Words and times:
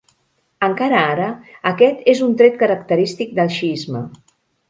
Encara 0.67 1.01
ara, 1.09 1.27
aquest 1.73 2.01
és 2.15 2.23
un 2.29 2.33
tret 2.41 2.57
característic 2.63 3.39
del 3.41 3.53
xiisme. 3.59 4.05